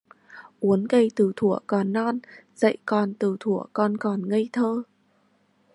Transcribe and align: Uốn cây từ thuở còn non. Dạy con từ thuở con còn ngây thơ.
Uốn 0.59 0.87
cây 0.87 1.11
từ 1.15 1.31
thuở 1.35 1.57
còn 1.67 1.93
non. 1.93 2.19
Dạy 2.55 2.77
con 2.85 3.13
từ 3.13 3.37
thuở 3.39 3.61
con 3.73 3.97
còn 3.97 4.29
ngây 4.29 4.49
thơ. 4.53 4.83